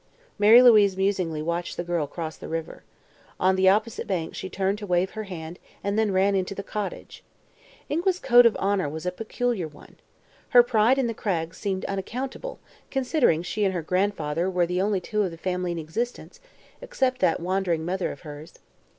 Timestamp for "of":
8.47-8.57, 15.21-15.29, 18.11-18.21